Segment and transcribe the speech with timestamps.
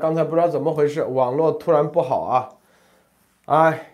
[0.00, 2.48] 刚才不知道怎么回事，网络突然不好啊！
[3.44, 3.92] 哎，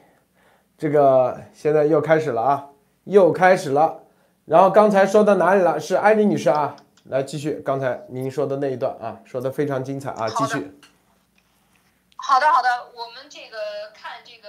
[0.79, 2.69] 这个现在又开始了啊，
[3.05, 4.05] 又开始了。
[4.45, 5.81] 然后刚才说到哪里了？
[5.81, 10.79] 是艾丽女士啊，来继续刚才您说的那一段啊，说的非常精彩啊，继续。
[12.17, 14.49] 好的，好的，我们这个看这个，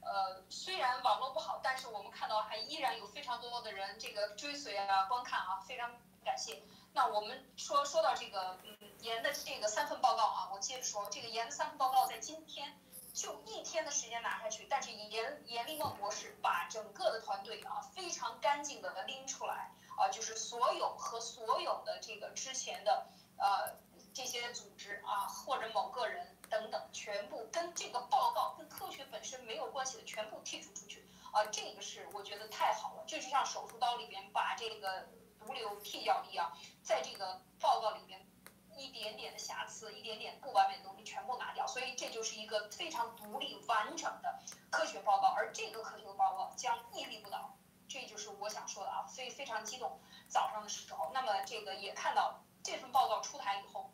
[0.00, 5.90] 呃，虽然网络不好，但是我们看到还依然有非常多的人这个追随啊、观看啊，非常
[6.28, 6.62] 感谢。
[6.92, 12.78] 那我们说说到这个，嗯，严的这个三份报告啊，我接着说，这个严的三份报告在今天
[13.14, 23.06] 就一天的时间拿下去，但是严严立梦博士把整个的团队啊非常干净的拎出来啊，就是所有和所有的这个之前的
[23.38, 23.74] 呃
[24.12, 35.08] 这些组织啊或者某个人等等，全部跟这个报告跟科学本身没有关系的全部剔除出去啊，这个是我觉得太好了，就是像手术刀里边把这个。
[35.48, 38.28] 毒瘤剔掉一样，在这个报告里面，
[38.76, 47.56] 一点点的瑕疵，一点点不完美的东西全部拿掉，所以这就是一个非常独立完整的科学报告，而这个科学报告将屹立不倒，
[47.88, 49.98] 这就是我想说的啊，所以非常激动。
[50.28, 53.90] 早上的时候，那么这个也看到这份报告出台以后，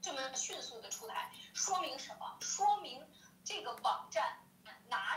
[0.00, 2.38] 这么迅速的出台，说明什么？
[2.40, 3.06] 说明
[3.44, 4.38] 这个网站。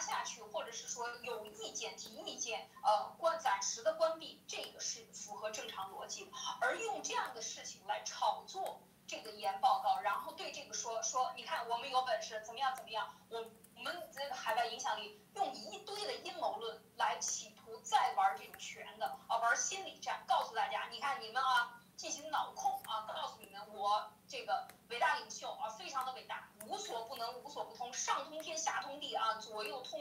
[0.01, 6.31] 下去，或者是说有意见提意见，呃，关暂时的关闭，这个是符合正常逻辑。
[6.61, 21.75] 而用这样的事情来炒作这个研报告，然后对这个说说，你看我们有本事，怎么样怎么样，我我们这个海外影响力，用一堆的阴谋论来企图再玩这种权的啊，玩心理战，告诉大家，你看你们啊。
[21.99, 23.05] 进行脑控啊！
[23.13, 29.99] 告诉你们，我这个伟大领袖啊，非常的伟大，无所不能，无所不通，上通天，下通地啊，左右通，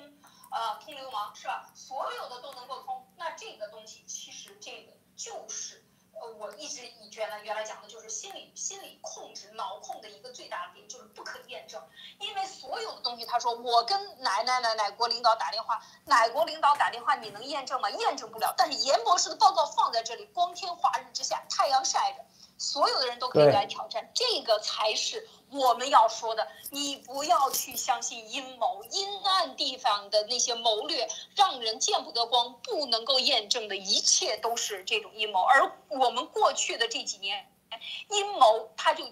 [0.52, 1.72] 呃，通流氓是吧？
[1.75, 3.08] 所有的都能够通。
[3.16, 5.84] 那这个东西其实这个就是。
[6.20, 11.80] 呃，我一直以原来原来讲的就是心理心理控制脑控的一个最大的点，就是不可验证。
[12.19, 17.88] 因为所有的东西，他说我跟哪哪哪哪国领导打电话，哪国领导打电话，你能验证吗？
[17.91, 18.53] 验证不了。
[18.58, 22.25] 但是严博士的报告放在这里，光天化日之下，太阳晒着，
[22.58, 25.26] 所有的人都可以来挑战，这个才是。
[25.50, 35.41] 我们要说的，你不要去相信阴谋、阴暗地方的那些谋略，让人见不得光、不能够验证的一切都是这种阴谋。
[35.42, 37.50] 而我们过去的这几年，
[38.10, 39.04] 阴谋它就。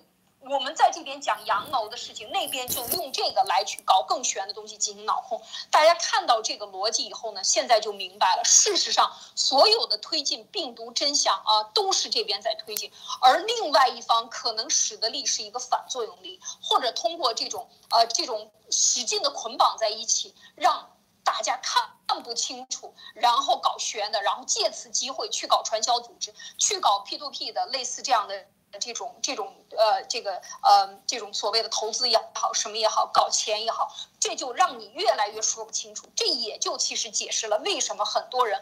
[0.49, 5.43] 我们在这边讲阳谋的事情，那边就用这个来去搞更玄的东西进行脑控。
[5.71, 8.45] 大家看到这个逻辑以后呢，现在就明白了。
[8.45, 20.91] 事实上，所有的推进病毒真相啊，都是这边在推进，而另外一方可能使得力是一个反作用力，或者通过这种呃这种使劲的捆绑在一起，让
[21.25, 28.47] 大家看看不清楚，然后搞玄的，然后借此机会去搞传销组织，去搞 P to P 的类似这样的。
[28.79, 36.09] 这种这种呃，这个呃，这种所谓的投资也好，什么也好，搞钱也好，这就让你越来越说不清楚。
[36.15, 38.61] 这也就其实解释了为什么很多人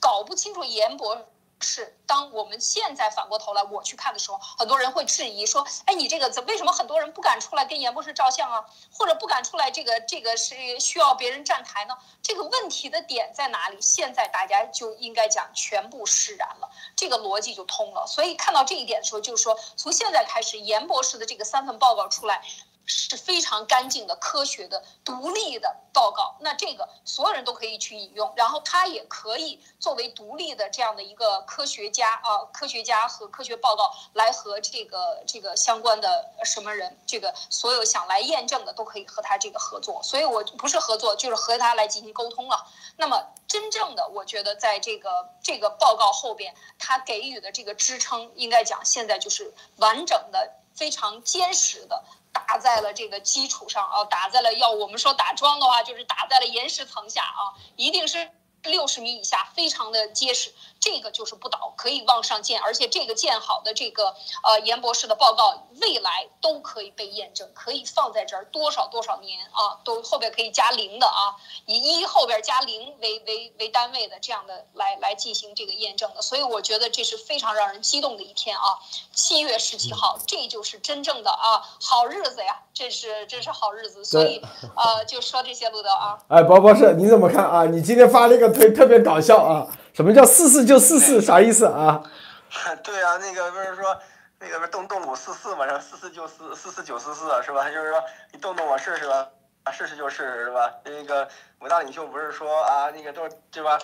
[0.00, 1.26] 搞不清楚严博。
[1.58, 8.64] 是，当我们现在反过头来我去看的时候，很多人会质疑说：“哎，你这个怎为什么很多人不敢出来跟严博士照相啊？
[8.92, 11.96] 或者不敢出来这个这个是需要别人站台呢？
[12.22, 13.78] 这个问题的点在哪里？
[13.80, 18.06] 现在大家就应该讲全部释然了，这个逻辑就通了。
[18.06, 22.42] 所以看到这一点的时候，就是说从现在开始，严博士的这个三份报告出来。
[22.86, 26.36] 是非常干净的、科学的、独立的报告。
[26.40, 40.00] 那这个所有人都可以去引用，然后他也可以作为独立的这样的一个科学家啊，科学家和科学报告来和这个这个相关的什么人，这个所有想来验证的都可以和他这个合作。
[40.02, 42.66] 所以我不是合作，就是和他来进行沟通了。
[42.96, 52.04] 那么真正的，我觉得在这个这个报告后边，他给予的这个支撑，应该讲现在就是完整的、非常坚实的。
[52.46, 58.30] 打在了这个基础上啊，打在了要我们说打桩的话，就是打在了岩石层下啊，一定是。
[58.62, 60.52] 六十米以下，非常的结实，
[60.86, 64.14] 这个就是不倒，可以往上建，而且这个建好的这个
[64.44, 78.78] 呃严博士的报告，未来都可以被验证，可以放在这儿多少多少年啊，都后边可以加零的啊，以一后边加零为为为单位的这样的来来进行这个验证的，所以我觉得这是非常让人激动的一天啊，
[79.12, 84.40] 七月十七号，这就是真正的啊好日子呀，这是这是好日子，所以
[84.76, 87.66] 呃就说这些路德啊，哎，包博士你怎么看啊？
[87.66, 88.46] 你今天发了一个。
[88.56, 89.66] 推特别搞笑啊！
[89.96, 91.22] 什么叫四四就四四？
[91.22, 92.02] 啥意思啊？
[92.84, 93.98] 对啊，那个不是说
[94.38, 95.64] 那个不是动动五四四嘛？
[95.64, 97.64] 然后四四就四，四四九四四是吧？
[97.70, 97.98] 就是说
[98.30, 99.26] 你动动我试试吧，
[99.72, 100.70] 试试就试试是吧？
[100.84, 101.26] 那个
[101.60, 103.78] 伟大领袖不是说啊，那个都是对吧？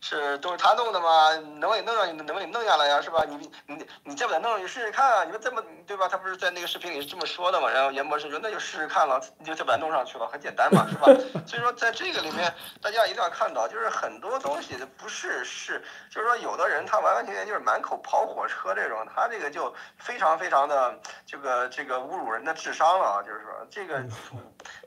[0.00, 1.34] 是都是他弄的吗？
[1.58, 3.24] 能给弄上，能给弄下来呀，是吧？
[3.26, 5.24] 你你你再把它弄上去试试看啊！
[5.24, 6.08] 你们这么对吧？
[6.08, 7.68] 他不是在那个视频里是这么说的嘛？
[7.68, 11.06] 然后严博士说那就试试看了，你就再把它弄上去了，很简单嘛，是吧？
[11.46, 23.22] 所以说在这个里面，大家一定要看到，就是很多东西不是是，就是说有的人他完完全全就是满口跑火车这种，他这个就非常非常的这个这个侮辱人的智商了啊！
[23.22, 23.98] 就是说这个，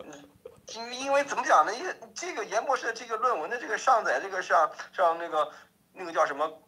[0.06, 0.30] 嗯。
[0.76, 1.74] 因因为怎么讲呢？
[1.74, 5.52] 因为这个严博士的这个论文的这个上载，这个上上那个
[5.94, 6.62] 那个叫什么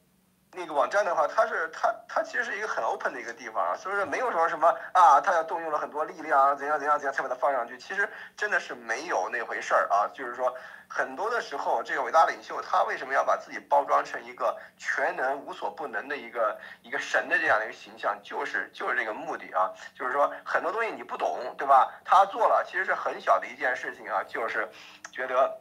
[0.53, 10.55] 那个网站的话，它是它它其实是一个很 open 的一个地方啊，所以说没有说什么啊，他要动用了很多力量，怎样怎样怎样才把它放上去，其实真的是没有那回事儿啊，就是说。
[10.93, 21.89] 很多的时候，这个伟大领袖他为什么要把自己包装成一个全能、无所不能的一个一个神的这样的一个形象，就是就是这个目的啊，就是说很多东西你不懂，对吧？
[22.03, 24.69] 他做了，其实是很小的一件事情啊，就是
[25.13, 25.57] 觉得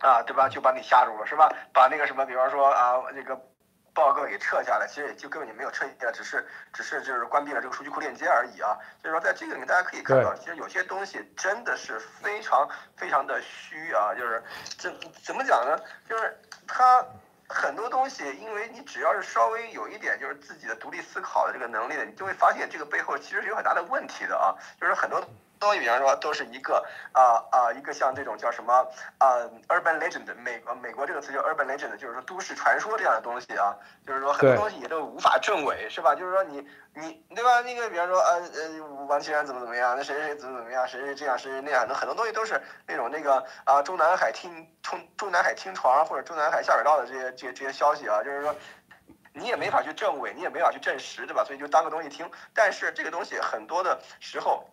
[0.00, 0.48] 啊，对吧？
[0.48, 1.48] 就把你吓住了，是吧？
[1.72, 3.40] 把那个什么，比方说啊，这个。
[3.96, 8.76] 报告给撤下来，其实也就根本就没有撤下来，只是只是就是关闭了这个数据库链接而已啊。
[9.00, 14.44] 所以说，在这个里面大家可以看到，其实有些东西真的是非常非常的虚啊，就是
[14.76, 14.94] 怎
[15.24, 15.76] 怎么讲呢？
[16.06, 16.38] 就是
[16.68, 17.02] 它
[17.48, 25.26] 很多东西，因为你只要是稍微有一点就是自己的独立思考的这个能力的，你就会发现这个背后其实是有很大的问题的啊，就是很多。
[25.58, 28.72] 东西，比方说，都是一个啊啊，一个像这种叫什么
[29.18, 29.36] 啊
[29.68, 33.74] ，urban legend，美国美国这个词叫 urban legend，就是说都市传说这样的东西啊，
[34.06, 36.14] 就是说很多东西也都无法证伪，是吧？
[36.14, 37.60] 就是说你你对吧？
[37.62, 48.54] 那个比方说呃呃，王岐山怎么怎么样，那谁谁谁怎么怎么样，谁谁这样，谁谁那样，那很多东西都是那种那个啊中南海听中中南海听床或者中南海下水道的这些这些这些消息啊，就是说
[49.32, 51.42] 你也没法去证伪，你也没法去证实，对吧？
[51.44, 52.30] 所以就当个东西听。
[52.54, 54.68] 但是这个东西很多的时候。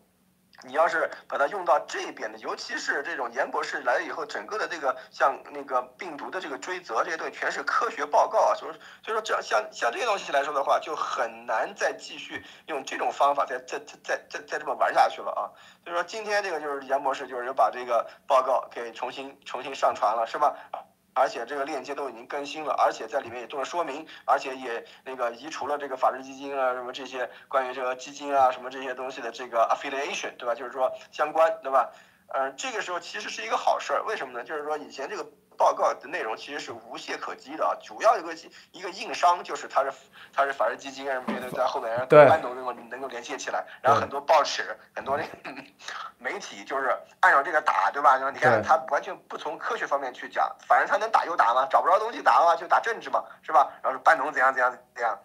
[0.66, 8.72] 你要是把它用到这边的，尤其是这种严博士来了以后，整个的这个像那个病毒的这个追责这些东西，全是科学报告啊，所以
[9.04, 15.52] 所以说这样像像这些东西来说的话，就很难再继续用这种方法再再再再再再这么玩下去了啊。
[15.84, 20.56] 所以说今天这个就是严博士就是又把这个报告给重新重新上传了，是吧？
[21.14, 30.56] 而且这个链接都已经更新了，而且在里面也做了说明，而且也那个移除了这个法治基金啊，什么这些关于这个基金啊，什么这些东西的这个 affiliation，对吧？
[30.56, 31.92] 就是说相关，对吧？
[32.34, 34.44] 嗯，这个时候其实是一个好事儿，为什么呢？
[34.44, 35.26] 就是说以前这个。
[35.58, 38.34] 报告的内容其实是无懈可击的啊，主要一个
[38.72, 39.92] 一个硬伤就是它是
[40.34, 45.24] 它是法人基金啊什么的在后面让班农能够能够连接起来，然后很多报纸很多那
[46.18, 48.16] 媒体就是按照这个打，对吧？
[48.16, 53.72] 然后你看他完全不从科学方面去讲，反正他能打就打嘛，找不着东西打的话就打政治嘛，是吧？
[53.82, 55.20] 然后说班农怎样怎样怎样。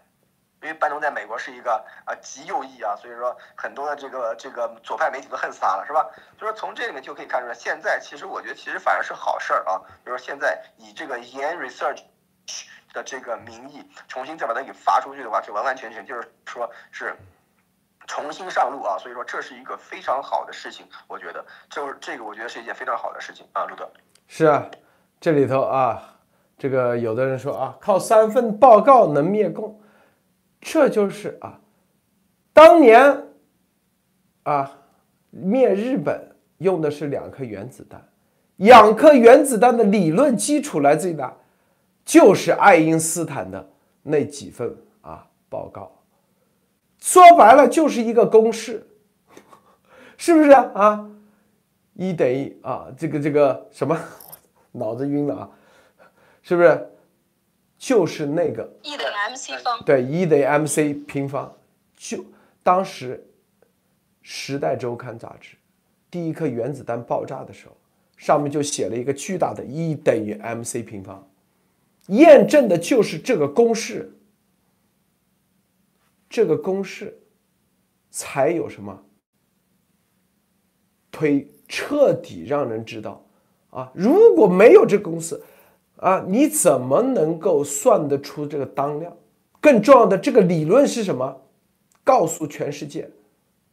[0.61, 6.05] 因为班农在美国是一个啊极右翼啊，所以说很多的这个这个左派媒体都恨死他了，是吧？
[6.39, 12.03] 所以说从这里面就可以看出来，现在其实我觉得其实反而是好事儿啊，就是现在以这个 Yen research
[12.93, 17.17] 的这个名义重新再把它给发出去的话，这完完全全就是说是
[18.09, 23.89] 重新上路啊，所以说这是一个非常好的事情，我觉得就是这个我觉得是一件非常好的事情啊，路德。
[24.27, 24.69] 是啊，
[25.21, 26.17] 这里头啊，
[26.59, 29.81] 这个有的人说啊，靠三份报告能灭共。
[30.61, 31.61] 这就是啊，
[32.53, 33.27] 当年
[34.43, 34.81] 啊
[35.31, 38.09] 灭日本用的是两颗原子弹，
[38.57, 41.33] 两颗原子弹的理论基础来自于哪？
[42.05, 43.69] 就是爱因斯坦的
[44.03, 45.93] 那几份啊报告。
[46.99, 48.87] 说白了就是一个公式，
[50.17, 51.09] 是不是啊？
[51.95, 53.97] 一等于啊这个这个什么，
[54.73, 55.51] 脑子晕了啊，
[56.43, 56.89] 是不是？
[57.79, 61.57] 就是那个 E 等于 mc 方，对，E 等于 mc 平方。
[61.97, 62.25] 就
[62.63, 63.25] 当时
[64.21, 65.57] 《时代周刊》杂志
[66.11, 67.77] 第一颗原子弹爆炸的时候，
[68.17, 71.27] 上面就写了一个巨大的 E 等于 mc 平方，
[72.09, 74.13] 验证的就是这个公式。
[76.31, 77.19] 这个公式
[78.11, 79.03] 才有什么
[81.11, 83.25] 推彻底让人知道
[83.71, 83.91] 啊！
[83.95, 85.41] 如果没有这个公式，
[85.99, 89.17] 啊，你怎么能够算得出这个当量？
[89.61, 91.37] 更重要的，这个理论是什么？
[92.05, 93.11] 告诉全世界，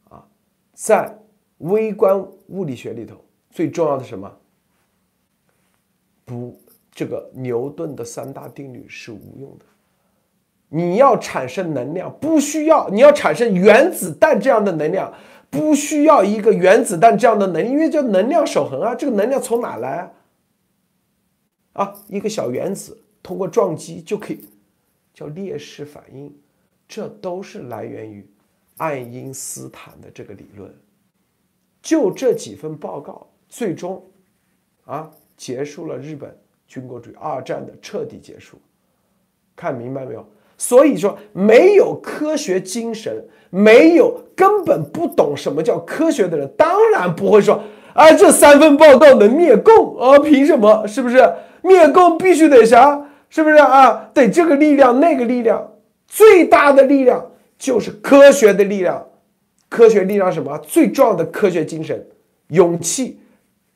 [0.10, 0.25] 啊，
[0.74, 1.17] 在
[1.60, 3.15] 微观物理学里头，
[3.51, 4.32] 最重要的什么？
[6.25, 6.60] 不，
[6.91, 9.65] 这个牛顿的三大定律是无用的。
[10.67, 15.13] 你要产生能量，不需要；你要产生原子弹这样的能量，
[15.51, 18.96] 不需要一个原子弹这样的能，因为叫能量守恒啊。
[18.96, 19.98] 这个能量从哪来？
[20.00, 20.12] 啊，
[21.75, 24.50] 啊一个小原子通过撞击就可以
[25.13, 26.36] 叫裂式反应，
[26.88, 28.27] 这都是来源于
[28.77, 30.74] 爱因斯坦的这个理论。
[31.82, 34.03] 就这几份报告，最终
[34.86, 36.36] 啊结束了日本
[36.67, 38.58] 军国主义，二战的彻底结束。
[39.55, 40.25] 看明白没有？
[40.58, 47.62] 所以说，没有科学精神，没有根本不懂什么叫科学的人，当然不会说
[47.96, 50.20] 啊，这三份报告能灭共啊？
[50.20, 50.86] 凭什么？
[50.86, 53.08] 是不是灭共必须得啥？
[53.30, 54.12] 是不是啊？
[54.14, 55.72] 得这个力量，那个力量，
[56.06, 59.04] 最大的力量就是科学的力量。
[59.70, 60.58] 科学力量什么？
[60.60, 62.06] 最重要的科学精神，
[62.50, 63.20] 勇气，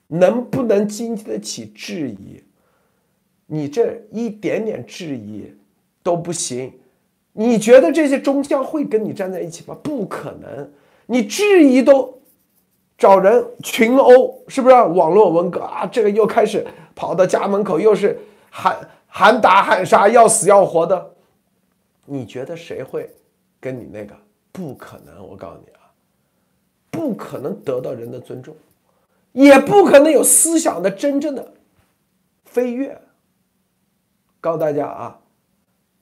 [0.07, 2.43] 能不能经得起质疑？
[3.47, 5.53] 你这一点点质疑。
[6.01, 6.71] 都不行，
[7.33, 9.77] 你觉得这些中将会跟你站在一起吗？
[9.83, 10.71] 不可能，
[11.07, 12.18] 你质疑都
[12.99, 14.75] 找人群殴，是不是？
[14.75, 18.19] 网络文革啊，这个又开始跑到家门口，又是
[18.51, 18.77] 喊
[19.07, 21.13] 喊打喊杀，要死要活的，
[22.05, 23.09] 你觉得谁会
[23.59, 24.13] 跟你那个？
[24.51, 25.79] 不可能，我告诉你啊，
[26.91, 28.53] 不可能得到人的尊重，
[29.31, 31.53] 也不可能有思想的真正的
[32.43, 33.01] 飞跃。
[34.41, 35.19] 告诉大家啊。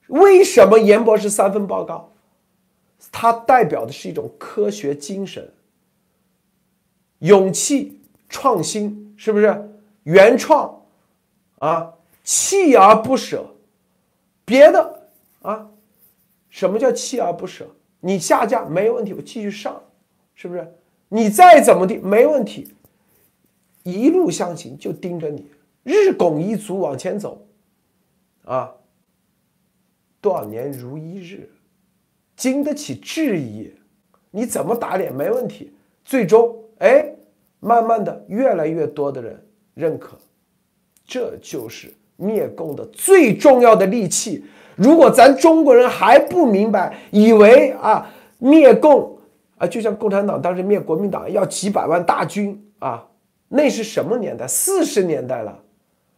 [0.08, 2.10] 为什么严博士三份报告？
[3.12, 5.52] 它代表的是一种科学精神、
[7.20, 9.70] 勇气、创新，是不是？
[10.04, 10.82] 原创
[11.58, 11.94] 啊，
[12.24, 13.54] 锲而不舍。
[14.44, 15.08] 别的
[15.42, 15.68] 啊，
[16.48, 17.68] 什么叫锲而不舍？
[18.00, 19.82] 你下架没问题，我继续上，
[20.34, 20.74] 是不是？
[21.08, 22.72] 你再怎么地没问题，
[23.82, 25.50] 一路向前就盯着你，
[25.82, 27.46] 日拱一卒往前走，
[28.44, 28.74] 啊。
[30.20, 31.48] 多少年如一日，
[32.36, 33.72] 经得起质疑，
[34.32, 35.72] 你怎么打脸没问题。
[36.04, 37.14] 最终，哎，
[37.60, 40.16] 慢慢的，越来越多的人认可，
[41.06, 44.44] 这就是灭共的最重要的利器。
[44.76, 48.08] 如果咱中国人还不明白，以为啊
[48.38, 49.18] 灭共
[49.56, 53.06] 啊，就像共产党当时灭国民党要几百万大军啊，
[53.48, 54.46] 那是什么年代？
[54.46, 55.62] 四十年代了。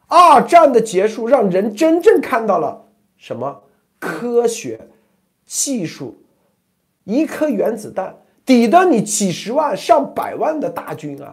[0.06, 2.84] 二战的结束，让人真正看到了
[3.16, 3.62] 什么？
[3.98, 4.80] 科学
[5.44, 6.16] 技术，
[7.04, 8.16] 一颗原子弹
[8.50, 11.32] 抵得你几十万、上百万的大军啊！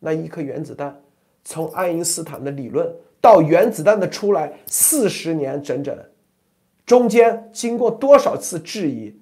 [0.00, 1.00] 那一颗原子弹，
[1.44, 5.96] 从爱因斯坦的理论到原子弹的出来，四十年整整，
[6.84, 9.16] 中间经过多少次质疑？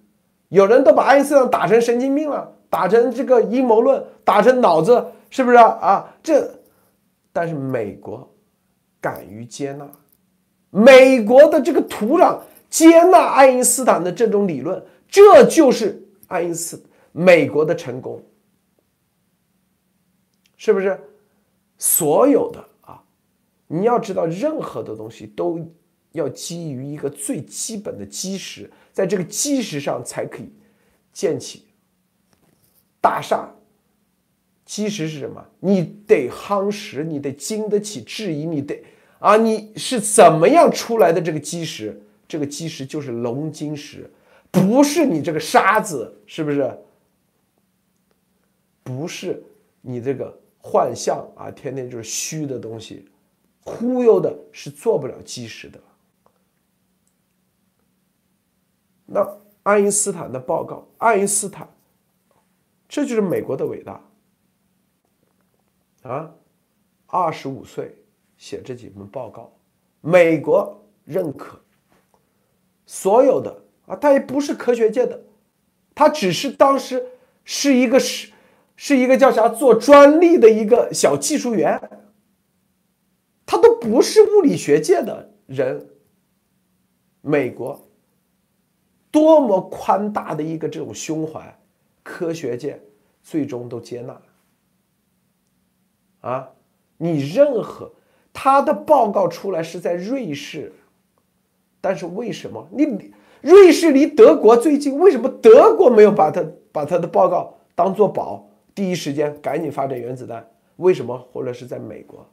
[0.48, 5.66] 有人都把爱因斯坦打成神经病了，打成这个阴谋论，打成脑子，是不是啊？
[5.82, 6.58] 啊，这，
[7.34, 8.26] 但是美国
[8.98, 9.86] 敢于接纳。
[10.70, 12.38] 美国的这个土壤
[12.70, 18.22] 接纳爱因斯坦的这种理论，这就是爱因斯坦美国的成功，
[20.56, 21.00] 是不是？
[21.78, 23.02] 所有的啊，
[23.66, 25.60] 你要知道，任何的东西都
[26.12, 30.50] 要基于一个最基本的基石，在这个基石上才可以
[31.12, 31.64] 建起
[33.00, 33.50] 大厦。
[34.64, 35.46] 基石是什么？
[35.60, 38.82] 你得夯实，你得经得起质疑，你得。
[39.18, 41.20] 啊，你是怎么样出来的？
[41.20, 44.10] 这个基石，这个基石就是龙晶石，
[44.60, 46.78] 不是你这个沙子，是不是？
[48.82, 49.42] 不是
[49.80, 53.08] 你这个幻象啊，天天就是虚的东西，
[53.64, 55.80] 忽悠的是做不了基石的。
[59.04, 61.68] 那爱因斯坦的报告，爱因斯坦，
[62.88, 64.00] 这就是美国的伟大
[66.02, 66.34] 啊，
[67.06, 67.94] 二十五岁。
[68.38, 69.50] 写这几份报告，
[70.02, 71.58] 美国认可，
[72.84, 75.22] 所有的啊，他也不是科学界的，
[75.94, 77.04] 他只是当时
[77.44, 78.30] 是一个是
[78.76, 81.80] 是一个叫啥做专利的一个小技术员，
[83.46, 85.88] 他都不是物理学界的人。
[87.22, 87.88] 美国
[89.10, 91.58] 多么宽大的一个这种胸怀，
[92.02, 92.80] 科学界
[93.22, 94.20] 最终都接纳
[96.20, 96.50] 啊，
[96.96, 97.92] 你任何。
[98.32, 100.70] 他的报告出来是在瑞士，
[101.80, 103.12] 但是为什么你
[103.46, 104.98] 瑞士离德国最近？
[104.98, 110.44] 为什么德国没有把他把他的报告当做宝，第一时间赶紧发展原子弹？
[110.78, 111.16] 为什么？
[111.32, 112.28] 或者是在美国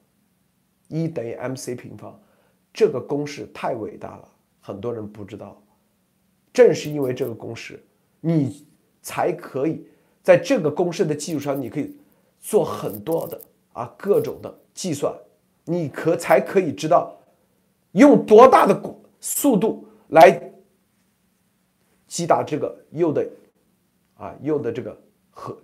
[0.88, 2.20] ，E 等于 mc 平方，
[2.74, 4.27] 这个公式太伟大了，
[4.60, 5.62] 很多人不知道。
[6.51, 7.79] 正是因为这个公式，
[8.20, 8.65] 你
[9.03, 9.86] 才可以
[10.24, 11.96] 在这个公式的基础上，你可以
[12.41, 13.39] 做很多的
[13.74, 15.13] 啊各种的计算。
[15.65, 17.15] 你可才可以知道，
[17.91, 18.82] 用多大的
[19.22, 20.32] 速度来
[22.13, 23.27] 击打这个铀的
[24.17, 24.96] 啊铀的这个
[25.32, 25.58] 核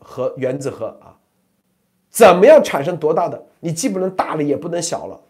[0.00, 1.16] 核原子核啊，
[2.10, 3.40] 怎么样产生多大的？
[3.60, 5.20] 你既不能大了，也不能小了。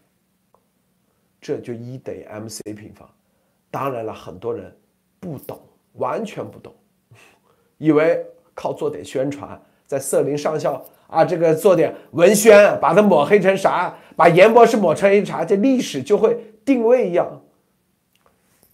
[1.43, 3.07] 这就一等于 mc 平方。
[3.71, 4.75] 当然了，很多人
[5.21, 5.61] 不懂，
[5.97, 6.75] 完全不懂，
[7.77, 8.25] 以为
[8.55, 17.43] 靠做点宣传，在瑟林上校啊，这个做点文宣，把它抹黑成啥，把严博士抹成一啥，这历史就会定位一样。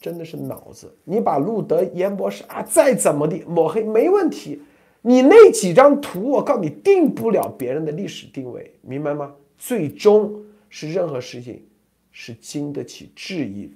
[0.00, 4.62] 真的是脑子，你把路德严博士啊再怎么地抹黑没问题，
[5.02, 9.34] 你那几张图我告诉你定不了别人的历史定位，明白吗？
[9.56, 11.66] 最终是任何事情
[12.12, 13.72] 是经得起质疑，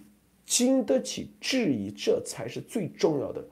[0.46, 3.44] 经得起质疑，这才是最重要的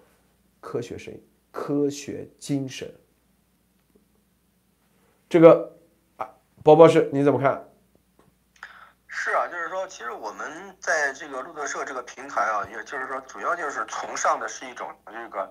[0.61, 2.89] 科学声音科学精神。
[5.29, 5.77] 这个
[6.17, 6.31] 啊，
[6.63, 7.65] 波博士你怎么看？
[9.13, 15.51] 是啊，就是说，其实我们在这个路德社这个平台啊，也就是说，主要就是崇尚的是一种这个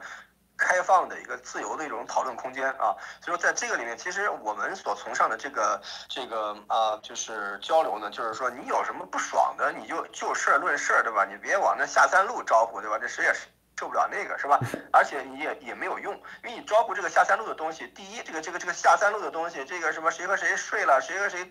[0.58, 2.96] 开放的一个自由的一种讨论空间啊。
[3.22, 11.26] 所以说，在这个里面，其实我们所崇尚的这个这个啊，就是交流呢，就是说，你有什么不爽的，你就就事论事，对吧？
[11.26, 12.98] 你别往那下三路招呼，对吧？
[12.98, 13.48] 这谁也是。
[13.80, 14.60] 受不了那个是吧？
[14.92, 17.88] 而且你也也没有用，因为你招呼这个下三路的东西。
[17.96, 21.50] 第一，这个这个这个下三路的东西，这个什么谁和谁睡了，谁和谁，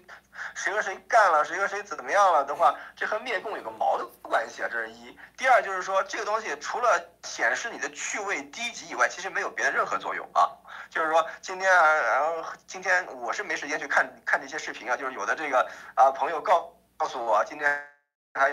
[0.54, 4.68] 谁和谁干了，谁和谁怎么样了的话，这和灭共有个毛的关系啊！
[4.70, 5.18] 这是一。
[5.38, 10.52] 第二就是说，这个东西除了显示你的趣味低级以外，其实没有别的任何作用啊。
[10.90, 17.88] 就是说今天啊，然后今天我是没时间去看看这些视频啊，就是有的这个啊朋友告告诉我，今天
[18.34, 18.50] 还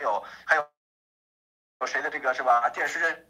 [0.00, 0.68] 有还有。
[1.80, 2.68] 有谁的这个是吧？
[2.68, 3.26] 电视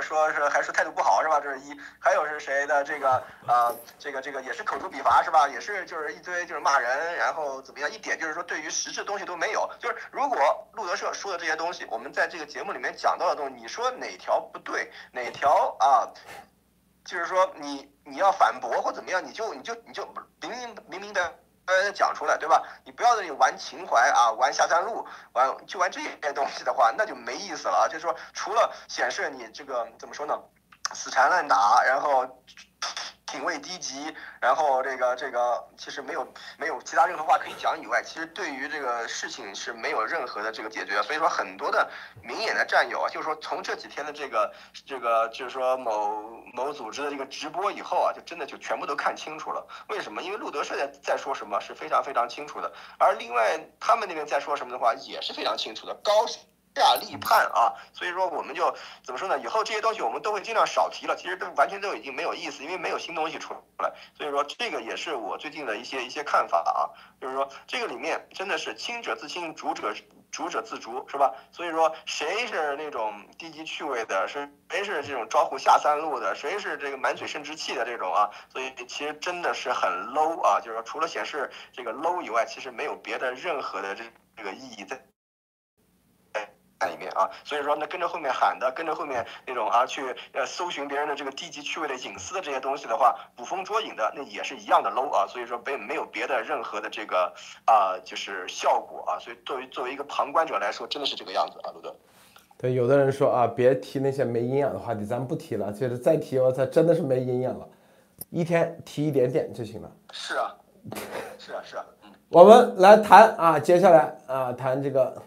[0.00, 1.40] 说是还说态度不好是吧？
[1.40, 3.12] 这是一，还有是谁的这个
[3.46, 3.74] 啊？
[3.98, 5.48] 这个这个也是口诛笔伐是吧？
[5.48, 7.90] 也是就是一堆就是骂人，然后怎么样？
[7.90, 9.66] 一点就是说对于实质东西都没有。
[9.78, 16.12] 就是如果路德社说的这些东西，我们在这个节目里面讲到的东西，你说哪条不对，哪条啊？
[17.06, 20.06] 就是说你你要反驳或怎么样，你就你就你就
[20.42, 21.38] 明明明明的。
[21.66, 22.62] 呃，讲出来，对吧？
[22.84, 27.88] 你不要在这里玩情怀啊，玩下三路，玩就玩这些东西的话，那就没意思了啊。
[27.88, 30.38] 就是说，除了显示你这个怎么说呢，
[30.92, 32.26] 死缠烂打，然后。
[33.34, 36.24] 品味低级，然后这个这个其实没有
[36.56, 41.02] 没有其他任何话可以讲以外，其实对于这个事情是没有任何的这个解决。
[41.02, 41.90] 所以说很多的
[42.22, 44.54] 明眼的战友啊，就是说从这几天的这个
[44.86, 46.22] 这个就是说某
[46.52, 49.66] 某组织的这个直播以后啊，就真的就全部都看清楚了。
[49.88, 50.22] 为什么？
[50.22, 55.94] 因为路德社在在说什么是非常非常清楚的，而另外他们那边在说什么的话也是非常清楚的。
[56.04, 56.12] 高。
[56.74, 59.38] 下立判啊，所以说我们就怎么说呢？
[59.38, 61.14] 以后这些东西我们都会尽量少提了。
[61.14, 63.92] 其实都完全都已经没有意思，因为没有新东西出来。
[64.16, 69.94] 所以说这个也是我最近的一些一些看法啊，就是说这个里面真的是清者自清，逐者
[70.32, 71.32] 逐者自逐，是吧？
[71.52, 78.28] 所以说谁是那种低级趣味的，是谁是这种招呼下三路的，谁是这个满嘴生殖器的这种啊？
[78.52, 84.02] 所以其实真的是很 low 啊，就是说除了显示这个 low 以外，其实没有别的任何的这
[84.36, 85.00] 这个意义在。
[86.86, 95.26] 里面啊，所以说那跟着后面喊的，跟着后面那种啊去呃搜寻别人的这个低级趣味的隐私的这些东西的话，捕风捉影的，那也是一样的 low 啊。
[95.26, 97.32] 所以说没没有别的任何的这个
[97.64, 99.18] 啊就是效果啊。
[99.18, 101.94] 所以作为作为一个旁观者来说，真的是这个样子啊，陆德。
[102.58, 105.72] 对，有的人说啊，别提那些没营养的话题，咱不提了。
[105.72, 107.66] 就是再提，我操，真的是没营养了。
[108.30, 109.90] 一天提一点点就行了。
[110.12, 110.54] 是啊，
[111.38, 111.84] 是啊，是啊。
[112.02, 115.22] 嗯我们来谈啊，接下来啊谈这个。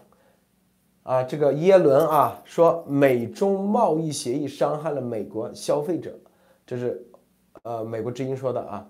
[1.08, 6.14] 啊，这个耶伦啊说美中贸易协议伤害了美国消费者，
[6.66, 7.02] 这是
[7.64, 8.86] 呃美国之音说的啊。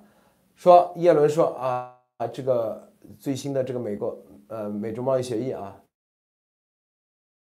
[0.56, 5.80] 说耶伦说啊啊这个最新的这个美国呃美中贸易协议啊，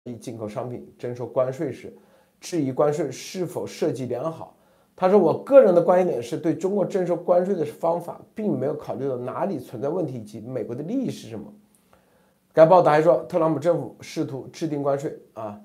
[0.04, 1.98] 一进口商品征收关税时，
[2.42, 4.54] 质疑关税是否设计良好。
[4.98, 11.54] 他说我个人的观点是对中国征收关税的方法并没有考虑到哪里存在问题以及美国的利益是什么。
[12.58, 15.62] 该报道还说，特朗普政府试图制定关税啊，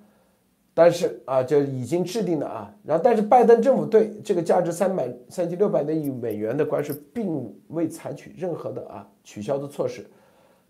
[0.74, 10.06] 但是啊，就已经制定的啊，然后但是拜登政府对这个价值三百三千六百多亿美元的关税并未采取任何的啊取消的措施。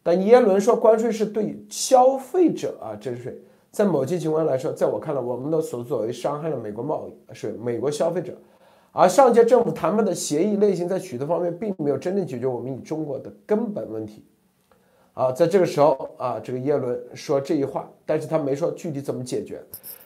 [0.00, 3.36] 但耶伦说，关税是对消费者啊征税，
[3.72, 8.32] 在某些情况来说，在我看来，我们的所作为伤害了美国贸易，是美国消费者。
[8.92, 14.24] 而上届政府谈判的协议类型在许多方面并没有真正解决我们与中国的根本问题。
[15.14, 19.62] 啊，在这个时候啊，这个耶伦说这一话，但是他没说具体怎么解决。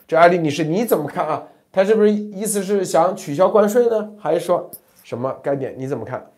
[0.07, 1.43] 这艾丽女士你怎么看啊？
[1.71, 4.69] 他是不是意思是想取消关税呢，还是说
[5.03, 5.73] 什么概念？
[5.77, 6.31] 你怎么看？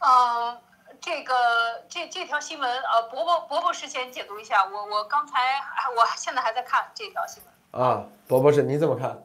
[0.00, 0.56] 嗯，
[1.00, 1.34] 这个
[1.88, 4.64] 这这条新闻，呃，伯伯伯伯事先解读一下。
[4.64, 5.34] 我我刚才
[5.96, 7.82] 我现在还在看这条新闻。
[7.82, 9.22] 啊，伯伯是你怎么看？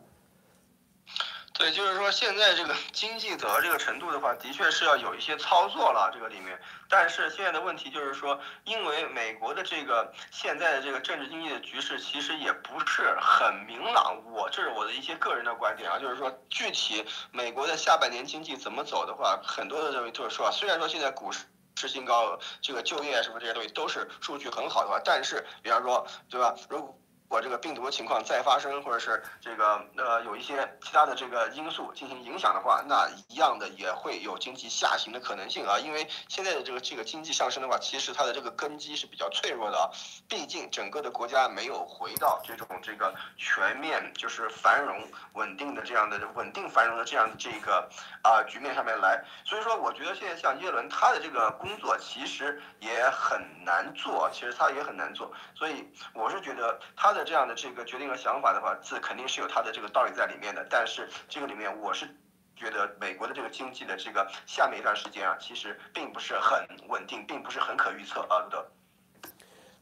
[1.56, 6.60] 对，就是说现在这个经济走到这个程度的话，的确是要有一些操作了，这个里面。
[6.90, 14.20] 但是现在的问题就是说，因为美国的这个现在的这个政治经济的局势其实也不是很明朗。
[14.32, 26.56] 我这是我的一些个人的观点啊，就是说具体美国的下半年经济怎么走的话，很多的认为就是说，虽然说现在股市是新高，这个就业什么这些东西都是数据很好的话，但是比方说，对吧？
[26.68, 27.00] 如
[27.34, 35.80] 果这个病毒的情况再发生，或者是这个呃有一些其他的这个因素进行影响的话，那一样的也会有经济下行的可能性啊。
[35.80, 39.90] 因为现在的这个这个经济上升的话，其实它的这个根基是比较脆弱的啊。
[40.30, 45.02] 毕竟整个的国家没有回到这种这个全面就是繁荣
[45.34, 47.90] 稳定的这样的稳定繁荣的这样的这个
[48.22, 49.20] 啊局面上面来。
[49.44, 55.32] 所以说，我觉得现在像耶伦他的这个工作其实也很难做，其实他也很难做。
[55.56, 57.23] 所以我是觉得他的。
[57.24, 60.66] 这样的这个决定和想法的话，这肯定是有它的这个道理在里面的。
[60.70, 62.08] 但是这个里面，我是
[62.56, 68.66] 觉得美国的这个经济的这个下面一段时间啊，其实并不是很稳定，并不是很可预测啊，的。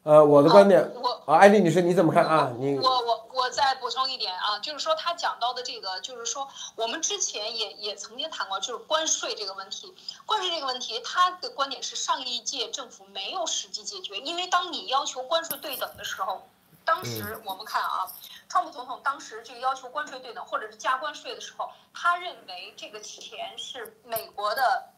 [0.04, 2.52] 呃，我的观点，我啊，艾丽女士你怎么看啊？
[2.58, 9.94] 你我我我再补充一点啊，就是说他讲到的这个，就是说我们之前也也曾经谈过，就是关税这个问题。
[10.26, 16.48] 关税这个问题，他的观点是上一届政府没有实际解决，因为当你要求关税对等的时候。
[16.92, 18.06] 当时我们看啊，
[18.50, 24.92] 川普总统当时这个要求关税对等或者是加关税的时候，他认为这个钱是美国的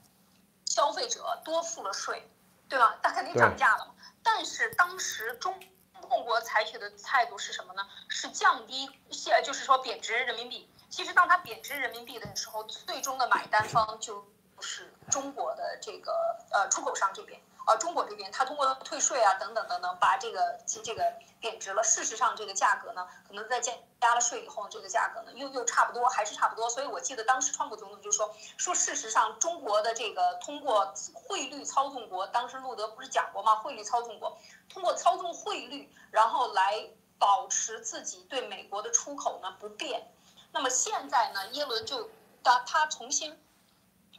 [0.66, 2.28] 消费者多付了税，
[2.68, 2.98] 对吧？
[3.04, 3.94] 他肯定涨价了嘛。
[4.24, 5.56] 但是当时中
[6.10, 7.88] 共国采取的态度是什么呢？
[8.10, 10.68] 是降低现，就是说贬值人民币。
[10.90, 14.26] 其实当他贬值人民币的时候，最终的买单方就
[14.60, 17.40] 是中国的这个呃出口商这边。
[17.66, 21.82] 呃，中国这边他通过退税啊等等等等，把这个这个贬值了。
[21.84, 23.72] 事实上，这个价格呢，可能在加
[24.02, 26.70] 加了税以后，这个价格呢又又差不多，还是差不多。
[26.70, 33.56] 所以我记得当时川普总统就说说，事实上中国的这个通过汇率操纵国，当时路德不是讲过吗？
[33.56, 40.12] 汇率操纵国，通过操纵汇率，然后来保持自己对美国的出口呢不变。
[40.52, 42.10] 那么现在呢，耶伦就
[42.44, 43.40] 他他重新。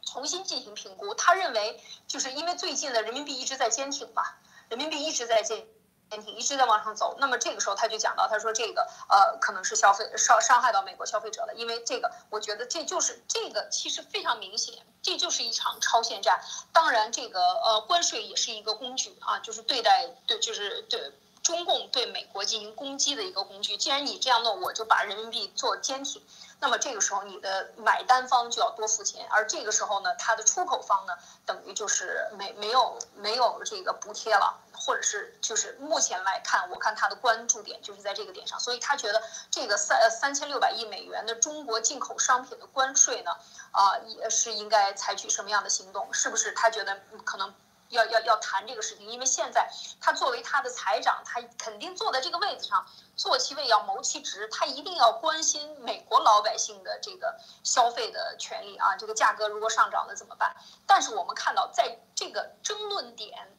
[0.05, 4.23] 重新进行评估，他认为就是因为最近的人民币一直在坚挺嘛，
[4.69, 5.65] 人民币一直在坚
[6.09, 7.17] 坚挺，一直在往上走。
[7.19, 16.39] 那么这个时候他就讲到，他说这个呃可能是消费伤伤害到美国消费者了，因为这个我觉得这就是这个其实非常明显，这就是一场超限战。
[16.71, 23.75] 当然这个呃关税也是一个工具啊，就是对待对就是对中共对美国进行攻击的一个工具。
[23.75, 26.21] 既然你这样弄，我就把人民币做坚挺。
[26.59, 31.13] 那么这个时候，你的买单方就要多付钱，而这个时候呢，它的出口方呢，
[31.45, 43.31] 等于就是没没有没有这个补贴了，或者是就是目前来看，我看他的关注点就是在这个点上，所以他觉得这个三三千六百亿美元的中国进口商品的关税呢，
[43.71, 46.13] 啊，也是应该采取什么样的行动？
[46.13, 47.53] 是不是他觉得可能？
[47.89, 49.69] 要要要谈这个事情，因为现在
[50.01, 58.95] 他作为他的财长，他肯定坐在这个位子上，坐其位要谋其职，他一定要关心美国老百姓的这个消费的权利啊。
[58.95, 60.55] 这个价格如果上涨了怎么办？
[60.87, 63.55] 但是我们看到，在这个争论点，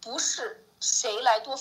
[0.00, 1.56] 不是谁来多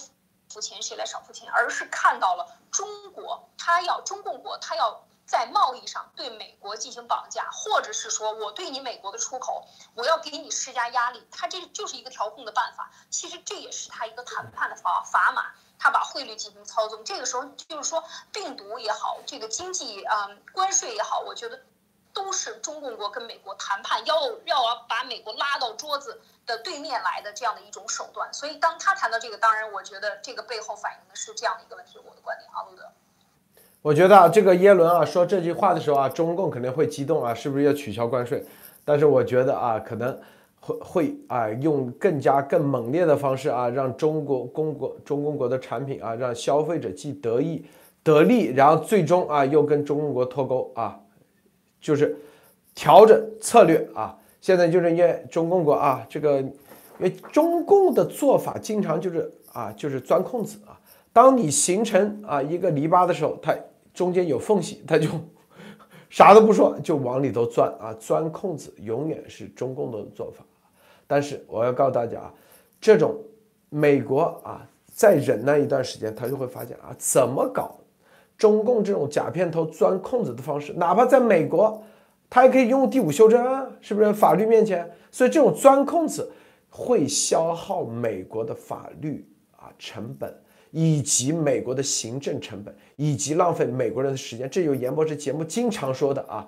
[0.49, 5.03] 付钱，谁来少付钱，而是看到了中国，他要中共国，他要。
[5.29, 9.63] 在贸易上对美国进行绑架，或者是说我对你美国的出口，
[9.93, 12.89] 我要给你施加压力，他这就是一个调控的办法。
[13.11, 17.05] 其实这也是他一个谈判的砝砝码，他把汇率进行操纵。
[17.05, 21.61] 这个时候就是说，病毒也好，这个经济啊关税也好，我觉得
[22.11, 24.15] 都是中共国跟美国谈判要
[24.45, 28.33] 要把美国拉到桌子的对面来的这样的一种手段。
[28.33, 31.99] 所以当他谈到这个，当然我觉得这个背后反映的是这样的一个问题。
[31.99, 32.91] 我的观点啊，路德。
[33.81, 38.43] 我觉得啊，这个耶伦啊说这句话的时候啊，中共肯定会激动啊，是不是要取消关税？
[38.83, 40.17] 但是我觉得啊，可能
[40.59, 47.63] 会会啊，用更加更猛烈的方式啊，让中国公国中共国的产品啊，让消费者既得益
[48.03, 50.99] 得利，然后最终啊又跟中共国脱钩啊，
[51.79, 52.17] 就是
[52.75, 54.17] 调整策略啊。
[54.41, 56.51] 现在就是因为中共国啊，这个因
[56.99, 60.75] 为中共的做法经常就是啊，就是钻空子啊。
[61.11, 63.55] 当你形成啊一个篱笆的时候，它
[63.99, 65.09] 中间有缝隙，他就
[66.09, 70.41] 啥都不说，就往里头钻啊，钻空子，永远是中共的做法。
[71.05, 72.33] 但是我要告诉大家啊，
[72.79, 73.13] 这种
[73.67, 77.77] 美国啊再忍耐一段时间，他就会发现啊，怎么搞
[78.37, 81.83] 中共这种假片头钻空子的方式，哪怕在美国，
[82.29, 84.13] 他也可以用第五修正案，是不是？
[84.13, 86.31] 法律面前，所以这种钻空子
[86.69, 90.33] 会消耗美国的法律啊成本。
[90.71, 96.47] 以及美国的行政成本，以及浪费美国人的时间，这有严博士节目经常说的啊，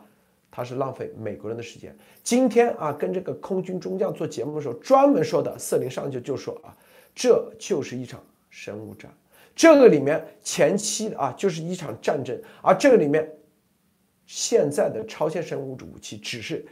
[0.51, 1.95] 他是浪费美国人的时间。
[2.23, 6.75] 今天啊，跟这个空军中将做节目的时候，专门说的，瑟琳上去就说啊，
[7.15, 9.11] 这就是一场生物战，
[9.55, 13.27] 这个里面前期啊就是一场战争，而这个里面
[14.27, 16.63] 现在的超限生物质武器只是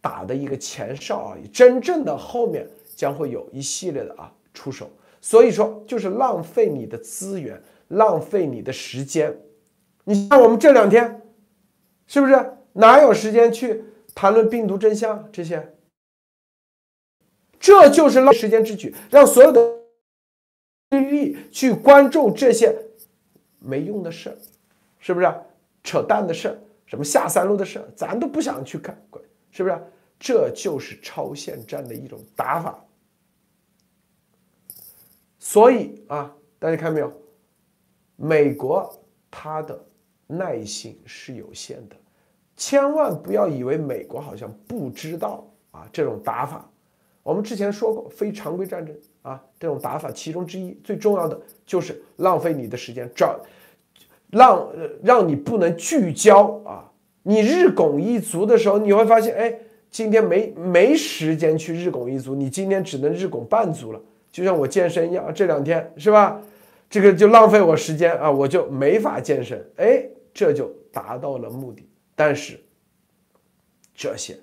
[0.00, 4.90] 打的一个前哨而已，真正的后面将会有一系列的啊出手，
[5.24, 7.58] 所以说就是浪费你的资源，
[7.88, 9.34] 浪费你的时间。
[10.04, 11.22] 你像我们这两天，
[12.06, 12.52] 是不是？
[12.74, 13.82] 哪有时间去
[14.14, 15.74] 谈论病毒真相这些？
[17.58, 19.62] 这就是浪费时间之举，让所有的
[20.90, 22.76] 注意力去关注这些
[23.60, 24.36] 没用的事
[24.98, 25.34] 是不是？
[25.82, 28.94] 扯淡的事什么下三路的事咱都不想去看，
[29.50, 29.78] 是不是？
[30.18, 32.78] 这就是超限战的一种打法。
[35.44, 37.12] 所以啊，大家看没有？
[38.16, 38.90] 美国
[39.30, 39.78] 它的
[40.26, 41.96] 耐性是有限的。
[42.56, 46.66] 千万不要以为美国好像不知道啊这种打法。
[47.22, 53.38] 我们之前说过，非常规战争啊这种打法，其中之一最重要的就是浪费你的时间，找
[54.30, 56.90] 让让你不能聚焦啊。
[57.22, 59.58] 你日拱一卒的时候，你会发现，哎，
[59.90, 64.00] 今天没没时间去日拱一卒，你今天只能日拱半卒了。
[64.34, 66.42] 就像我健身一样，这两天是吧？
[66.90, 69.64] 这个就浪费我时间啊，我就没法健身。
[69.76, 71.88] 哎，这就达到了目的。
[72.16, 72.58] 但是
[73.94, 74.36] 这些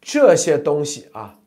[0.00, 1.38] 这些东西啊，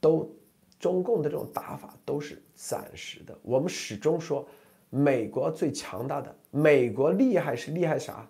[0.00, 0.32] 都
[0.78, 3.36] 中共的这种打法都是暂时的。
[3.42, 4.46] 我们始终说，
[4.88, 8.24] 美国最强大的，美国厉害是厉害啥？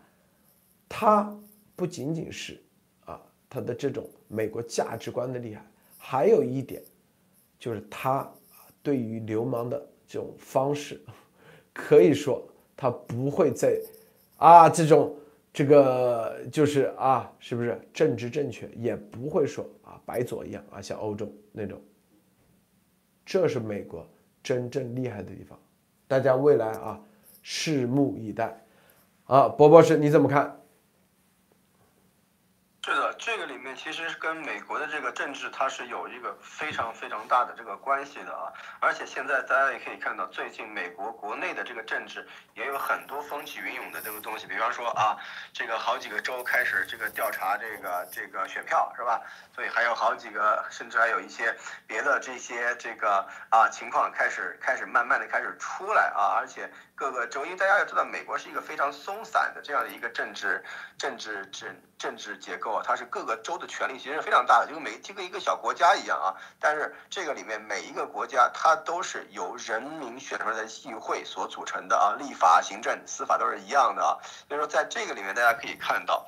[0.89, 1.39] 它
[1.77, 2.59] 不仅仅是
[3.05, 5.63] 啊，它的这种美国价值观的厉害，
[5.99, 6.83] 还有一点
[7.59, 8.27] 就是它
[8.83, 11.01] 对于流氓的这种方式，
[11.73, 12.43] 可以说
[12.77, 13.81] 他不会在
[14.37, 15.17] 啊这种。
[15.53, 18.71] 这个就是啊，是不是政治正确？
[18.77, 21.83] 也不会说啊，白左一样啊，像欧洲那种。
[23.27, 24.09] 这是美国
[24.45, 25.59] 真正厉害的地方，
[26.07, 27.01] 大家未来啊，
[27.45, 28.65] 拭目以待。
[29.25, 30.57] 啊，博博士你怎么看？
[32.85, 45.17] 是的，这个里其实跟美国的这个政治它是有一个非常非常大的这个关系的啊，而且现在大家也可以看到，最近美国国内的这个政治也有很多风起云涌的这个东西，比方说啊，
[45.53, 49.21] 这个好几个州开始这个调查这个这个选票是吧？
[49.55, 51.55] 所以还有好几个，甚至还有一些
[51.87, 60.63] 别的这些这个啊情况开始开始慢慢的开始出来啊，而且各个州，因为大家要知道，美国是一个非常松散的这样的一个政治
[60.99, 62.83] 政治政政治结构。
[62.83, 66.35] 它是各个州的权力其实是非常大的，就跟每这个一个小国家一样啊。
[66.59, 74.19] 但是这个里面每一个国家，它都是由人民选出来的议会所组成的啊，立法、行政、司法都是一样的啊。
[74.49, 76.27] 所以说，在这个里面，大家可以看到。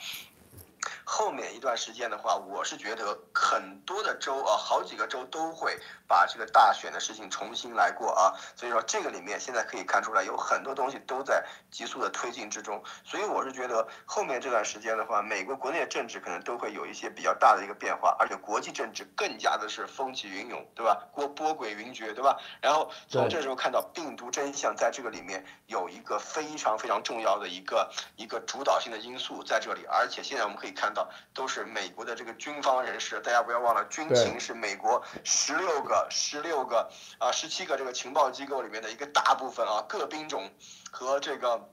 [1.04, 5.78] 后面一段时间的话，我是觉得很多的州啊，好几个州都会
[6.12, 8.36] 把这个大选的事情重新来过啊。
[8.54, 12.82] 所以说这个里面现在可以看出来，有很多东西都在急速的推进之中。
[13.02, 21.08] 所以我是觉得后面这段时间的话，美国国内的政治可能都会有一些比较大的一个变化，而且国际政治更加的是风起云涌，对吧？
[21.14, 22.38] 波波诡云谲，对吧？
[22.60, 31.08] 然后从这时候看到病毒真相在这个里面有一个非常非常重要的一个一个主导性的因素在这里，而且现在我们可以看到。
[31.34, 40.50] 都是美国的这个军方人士，大家不要忘了，军情是美国十六个、十六个啊、十七个这个情报机构里面的一个大部分啊，各兵种
[40.90, 41.68] 和这个。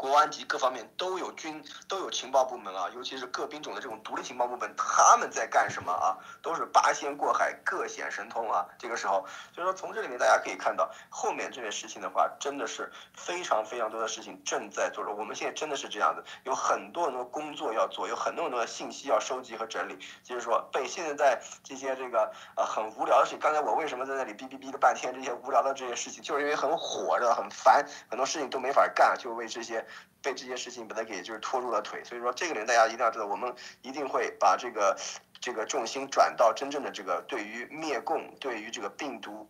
[0.00, 6.16] 国安局各方面都有军都有情报部门啊，尤其是各兵种的这种独立情报部门，他们在干什么啊？
[6.40, 8.66] 都是八仙过海，各显神通啊！
[8.78, 15.12] 这个时候，所以说从这里面大家可以看到，后面这件事情的话，真的是非常非常多的事情正在做着。
[15.12, 19.98] 我们现在真的是这样子，有很多很多工作要做，有很多很多的信息要收集和整理。
[20.24, 25.12] 就是说，被现在在这些这个呃很无聊的事情，刚才我为什么在那里哔哔哔了半天？
[25.12, 29.84] 这些无聊的这些事情，就是因为很火热、很烦，很多事情都没法干，就为这些。
[30.22, 34.96] 被这件事情把他给就是拖住了腿，所以说这个人大家一定要知道，我们一定会把这个
[35.40, 39.48] 这个重心转到真正的这个对于灭共、对于这个病毒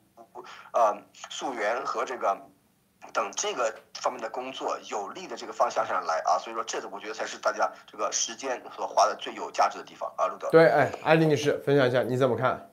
[0.73, 0.97] 呃
[1.29, 2.41] 溯源和这个
[3.13, 10.49] 等这个方面的工作有利的这个方向上来啊，所以说这个我觉得才是大家这个时间所花的最有价值的地方啊，路德。
[10.51, 12.70] 对，哎，艾丽女士分享一下你怎么看？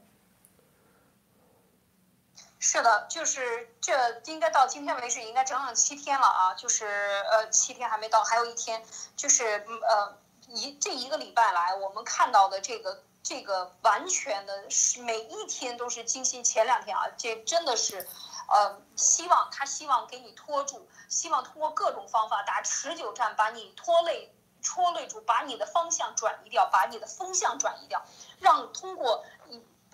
[2.70, 6.86] 是的，就是这应该到今天为止应该整整七天了啊，就是
[7.32, 8.84] 呃七天还没到，还有一天，
[9.16, 10.18] 就是呃
[10.50, 18.06] 一这一个礼拜来我们看到的这个这个完全的是每一天都是精心，前两天啊，这真的是，
[18.50, 24.30] 呃希望他希望给你拖住，希望通过各种方法打持久战把你拖累。
[24.62, 28.04] 拖累住，把你的方向转移掉，把你的风向转移掉，
[28.42, 29.24] 让通过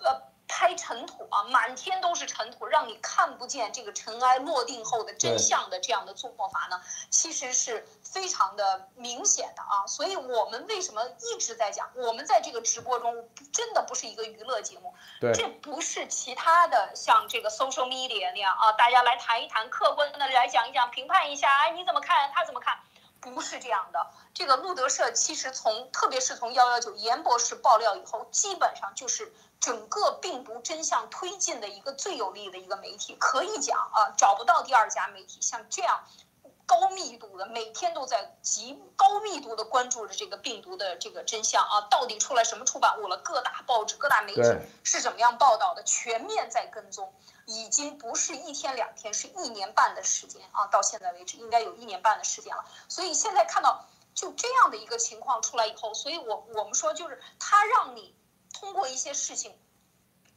[0.00, 0.33] 呃。
[0.46, 6.80] 拍尘土啊，满天都是尘土，让你看不见这个尘埃落定后的真相的这样的做法呢，
[7.10, 9.86] 其实是非常的明显的啊。
[9.86, 14.94] 所以我们为什么一直在讲，我们在这个直播中真的不是一个娱乐节目，
[15.32, 22.78] 这不是其他的像这个 social media 那样啊，大家来谈一谈，客观的来讲一讲，评判一下，哎，你怎么看，他怎么看？
[23.20, 29.32] 不是这样的，这个路德社其实从特别是从幺幺九严博士爆料以后，基本上就是
[29.64, 36.04] 整个病毒真相推进的一个最有力的一个媒体，可以讲啊，找不到第二家媒体像这样
[36.66, 43.16] 高密度的，每天都在极高密度的关注着这个病毒的这个真相啊，到底出来什么出版物了？
[43.16, 44.42] 各大报纸、各大媒体
[44.82, 45.82] 是怎么样报道的？
[45.84, 47.14] 全面在跟踪。
[47.46, 50.66] 已经不是一天两天，是一年半的时间啊！
[50.66, 52.64] 到现在为止，应该有一年半的时间了。
[52.86, 58.14] 所以现在看到就这样的一个情况出来以后，所以我我们说就是他让你
[58.64, 59.54] 通过一些事情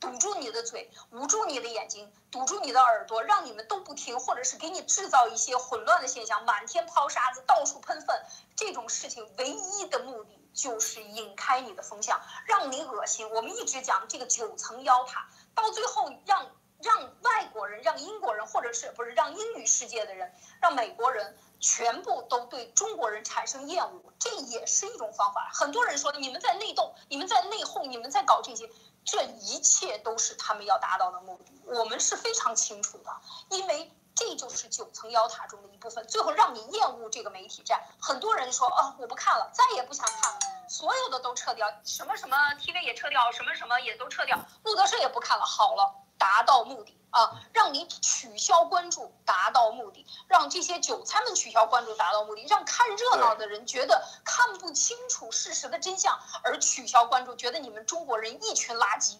[0.02, 8.22] 堵住你的嘴，捂住你的眼睛，堵住你的耳朵，让你们都不听，或者是给你制造一些混乱的现象，满天抛沙子，到处喷粪，
[8.54, 13.30] 这种事情唯一的目的就是引开你的风向，让你恶心。
[13.32, 16.52] 我们一直讲这个九层妖塔，到最后让。
[16.84, 25.50] 让外国人、让英国人，或者是不是让英语世界的人、让美国人全部都对中国人产生厌恶，这也是一种方法。
[25.54, 28.70] 很多人说你们在内斗，你们在内讧，你们在搞这些，
[29.04, 31.46] 这一切都是他们要达到的目的。
[31.66, 33.12] 我们是非常清楚的，
[33.50, 36.06] 因为这就是九层妖塔中的一部分。
[36.08, 45.44] 最后让你厌恶这个媒体站，很多人说啊，我不看了，再也不想看了，所有的都撤掉，什么什么 TV 也撤掉，什么什么也都撤掉，路德社也不看了。
[45.44, 46.04] 好了。
[46.18, 59.18] 达到目的啊，让你取消关注，达到目的，让这些韭菜们取消关注，达到目的，让看热闹的人觉得看不清楚事实的真相而取消关注，觉得你们中国人一群垃圾，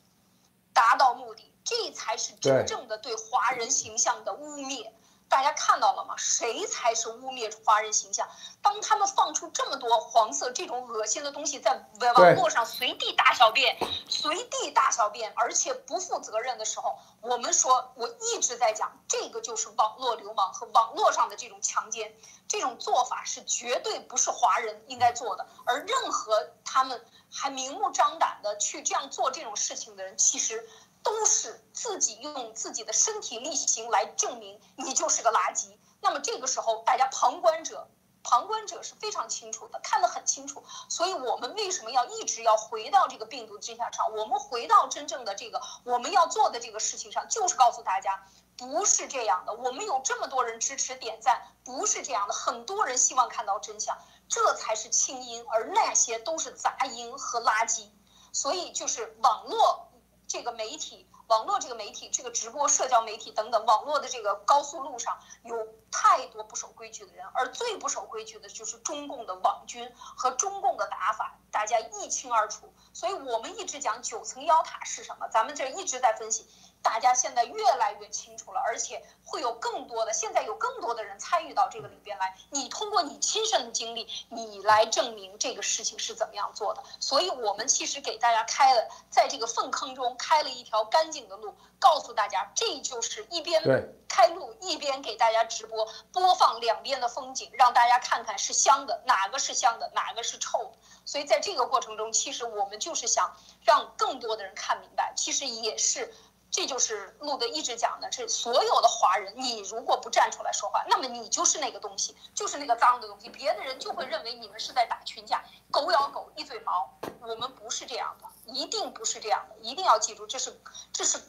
[0.74, 4.92] 达到目的，这才是真正的对华人形象的污蔑。
[5.30, 6.16] 大家看到了吗？
[6.18, 8.28] 谁才是污蔑华人形象？
[8.62, 22.16] 当他们放出这么多黄色这种恶心的东西在网络上随地大小便、随地大小便，而且不负责任的时候，我们说，我一直在讲，这个就是网络流氓和网络上的这种强奸，
[22.48, 25.46] 这种做法是绝对不是华人应该做的。
[25.66, 30.68] 而任何他们还明目张胆的去这样做这种事情的人，其实。
[31.08, 35.78] 都是自己用自己的身体力行来证明你就是个垃圾。
[36.02, 37.88] 那么这个时候，大家旁观者，
[38.24, 40.66] 旁观者是非常清楚的，看得很清楚。
[40.90, 44.12] 所以我们为什么要一直要回到这个病毒真相上？
[44.18, 49.54] 我们回到真正的这个我们要做的这个事情上，就是告诉大家，不是这样的。
[49.54, 52.34] 我们有这么多人支持点赞，不是这样的。
[52.34, 57.88] 很多人希望看到真相，这才是清音，而那些都是杂音和垃圾。
[58.34, 59.87] 所以就是网络。
[60.28, 65.56] 这个媒体，网络这个媒体，这个直播社交媒体等等，网络的这个高速路上有
[65.92, 72.74] 太多不守规矩的人，而最不守规矩的就是中共的网军和中共的打法，大家一清二楚。
[72.94, 76.46] 所以我们一直讲九层妖塔是什么，咱们这一直在分析。
[76.82, 82.36] 大家现在越来越清楚了，而且会有更多的，现在有更多的人参与到这个里边来。
[82.50, 86.84] 你通过你亲身的经历，你来证明这个事情是怎么样做的。
[87.00, 93.62] 所以，我们其实给大家开了，在这个粪坑中开了一条干净的路，告诉大家，这就是一边
[94.08, 100.72] 开路，一边给大家直播播放两边的风景，让大家看看是香的，哪个是香的，哪个是臭的。
[101.06, 103.36] 所以，在这个过程中，其实我们就是想
[103.66, 106.14] 让更多的人看明白，其实也是。
[106.50, 116.98] 这就是路德一直讲的，是所有的华人，你如果不站出来说话，那么你就是那个东西，就是那个脏的东西，别的人就会认为你们是在打群架，狗咬狗，一嘴毛。
[117.20, 120.58] 我们不是这样的，一定不是这样的，一定要记住，这是，
[120.94, 121.20] 这是，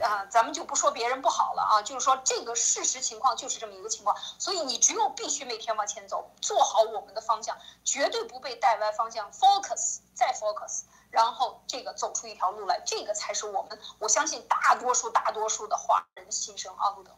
[0.00, 10.82] 啊，咱们就不说别人不好了啊，就是说这个事实情况就是这么一个情况，所以你只有必须每天往前走，做好我们的方向，绝对不被带歪方向，focus 再 focus。
[11.10, 17.10] 然后这个走出一条路来，这个才是我们我相信大多数大多数的华人的心声啊，路德。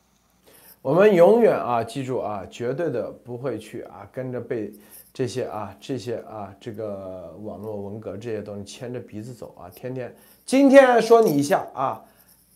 [0.80, 4.72] 我们永远啊，记住啊，绝对的不会去啊，跟着被
[5.12, 12.02] 这些啊这些啊这个网络文革这些东西牵着鼻子走啊，天天今天说你一下啊，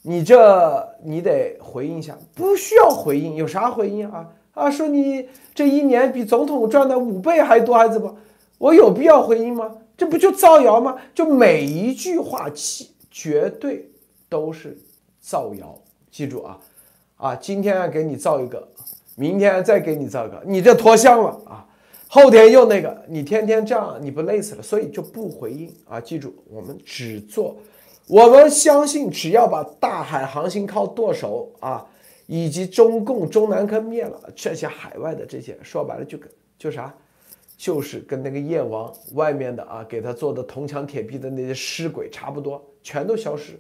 [0.07, 4.71] 你这你得回应一下，不需要回应，有啥回应啊啊？
[4.71, 8.15] 说你这一年比总统赚的五倍还多还怎么？
[8.59, 9.75] 我有必要回应吗？
[9.97, 10.97] 这不就造谣吗？
[11.15, 13.89] 就每一句话，其绝对
[14.29, 14.77] 都是
[15.21, 15.75] 造谣。
[16.11, 16.61] 记住啊，
[17.17, 18.69] 啊，今天给你造一个，
[19.17, 21.67] 明天再给你造一个，你这脱相了啊！
[22.09, 24.63] 后天又那个，你天天这样，你不累死了？
[24.63, 25.99] 所以就不回应啊！
[25.99, 27.57] 记住，我们只做，
[28.07, 31.87] 我们相信，只要把大海航行靠剁手啊，
[32.27, 36.95] 以及中共中南坑灭了，这些海外的这些，说白了就跟就啥，
[37.57, 43.59] 就是跟那个燕王外面的啊，给他做的铜墙铁壁的那些尸鬼差不多，全都消失，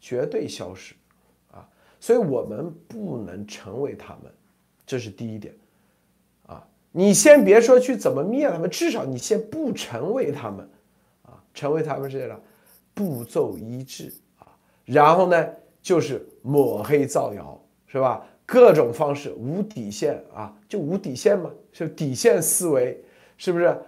[0.00, 0.94] 绝对消失
[1.52, 1.68] 啊！
[2.00, 4.32] 所以我们不能成为他们，
[4.84, 5.54] 这是第一点。
[6.46, 10.68] 啊你先别说去怎么灭他们，至少你先不成为他们，
[11.22, 12.40] 啊，成为他们这样
[12.98, 14.50] 步骤一致啊，
[14.84, 15.48] 然后呢
[15.80, 18.26] 就是抹黑造谣，是吧？
[18.44, 23.00] 各种方式无底线啊，就无底线嘛，是底线思维，
[23.36, 23.80] 是不是？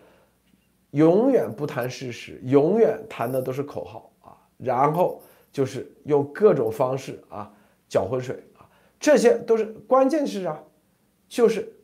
[0.92, 7.52] 永远不谈事实，永远谈的都是口号啊，然后就是用各种方式啊
[7.88, 8.62] 搅浑水啊，
[9.00, 10.62] 这些都是关键是啥？
[11.28, 11.74] 就是。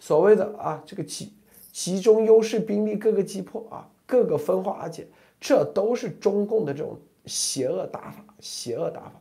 [0.00, 1.32] 所谓的啊，这个集
[1.72, 5.04] 集中优势兵力，各个击破啊，各个分化而解，
[5.40, 9.20] 这都是中共的这种邪恶打法，邪恶打法。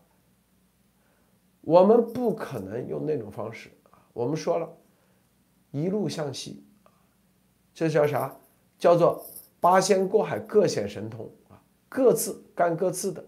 [1.61, 3.99] 我们不可能用那种方式啊。
[4.13, 4.69] 我们说了，
[5.71, 6.63] 一路向西，
[7.73, 8.35] 这叫啥？
[8.77, 9.25] 叫做
[9.59, 13.23] 八仙过海，各显神通啊，各自干各自的，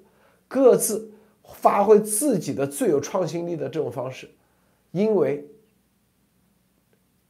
[0.48, 1.12] 各自
[1.44, 4.30] 发挥自己的最有创新力的这种方式，
[4.92, 5.46] 因为。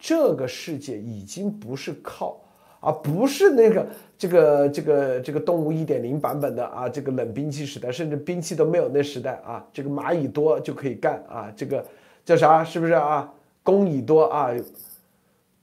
[0.02, 2.40] 这个世界已经不是靠
[2.80, 11.86] 啊，不是那个这个这个这个动物一点零版本的啊，这个冷兵器时代，甚至兵器都没有那时代啊，这个蚂蚁多就可以干啊，这个
[12.24, 12.64] 叫啥？
[12.64, 13.34] 是不是啊？
[13.64, 14.50] 工蚁多啊？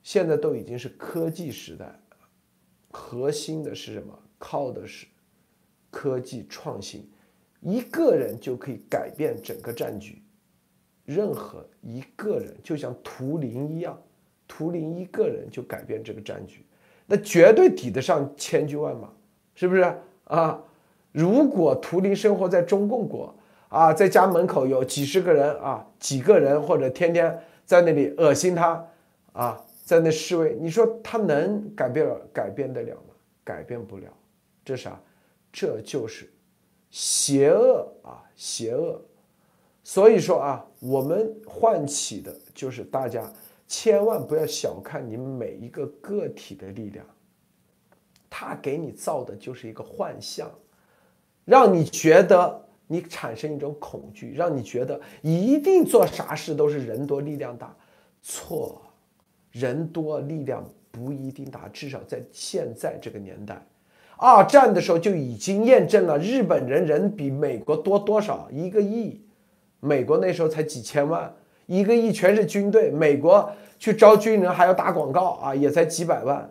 [0.02, 1.86] 现在都已经是科技时代，
[2.90, 4.16] 核心的是什么？
[4.38, 5.06] 靠的是
[5.90, 7.08] 科技创新，
[7.60, 10.22] 一个人就可以改变整个战局，
[11.06, 13.98] 任何一个人就像图灵一样。
[14.46, 16.64] 图灵一个人就改变这个战局，
[17.06, 19.08] 那绝对抵得上千军万马，
[19.54, 19.94] 是不是
[20.24, 20.60] 啊？
[21.12, 23.34] 如果图灵生活在中共国
[23.68, 28.84] 啊，在家门口有几十个人啊，几个人或者天天在那里恶心他
[29.32, 33.14] 啊，在那示威，你说他能改变改变得了吗？
[33.44, 34.08] 改变不了，
[34.64, 35.00] 这啥？
[35.52, 36.28] 这就是
[36.90, 39.00] 邪恶啊，邪恶。
[39.84, 43.22] 所以说啊，我们唤起的就是大家。
[43.68, 47.04] 千万不要小看你每一个个体的力量，
[48.30, 50.48] 他给你造的就是一个幻象，
[51.44, 57.74] 让你觉得你产生一种恐惧，让你觉得一定做啥事都是人多力量大。
[58.22, 58.80] 错，
[59.50, 63.60] 人多力量不一定大，至少在现在这个年代，
[64.16, 69.20] 二战的时候就已经验证了，日本人人比美国多多少一个亿，
[69.80, 71.34] 美国那时候才几千万。
[71.66, 76.48] 一个亿全是军队，美国去招军人还要打广告啊，也才几百万，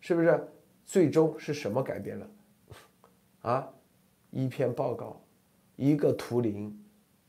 [0.00, 0.48] 是不是？
[0.86, 2.26] 最终是什么改变了？
[3.42, 3.68] 啊，
[4.30, 5.22] 一篇报告，
[5.76, 6.74] 一个图灵，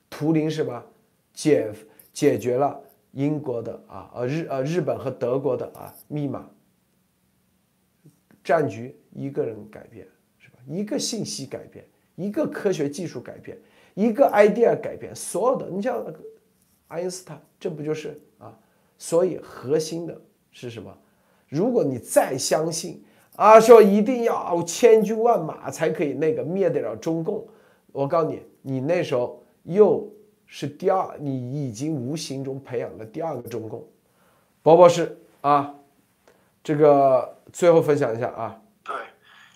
[0.09, 0.86] 图灵是吧？
[1.34, 1.70] 解
[2.13, 6.49] 解决了英国的啊，呃日呃日本和德国的啊密码
[8.43, 10.07] 战局，一个人改变
[10.38, 10.59] 是吧？
[10.65, 13.57] 一个信息改变，一个科学技术改变，
[13.93, 16.01] 一个 idea 改变，所有的你像。
[16.90, 18.54] 爱因斯坦，这不就是啊？
[18.98, 20.22] 所以核心的
[20.52, 20.94] 是什么？
[21.48, 23.02] 如果你再相信
[23.38, 27.48] 啊，说一定要千军万马才可以那个灭得了中共，
[27.94, 30.12] 我告诉你，你那时候又
[30.46, 33.88] 是第二，你已经无形中培养了第二个中共。
[34.62, 35.76] 博博士啊，
[36.62, 38.62] 这个最后分享一下啊。
[38.84, 38.96] 对，